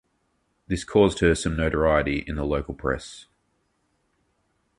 This 0.65 0.83
caused 0.83 1.19
her 1.19 1.35
some 1.35 1.55
notoriety 1.55 2.23
in 2.25 2.33
the 2.35 2.43
local 2.43 2.73
press. 2.73 3.27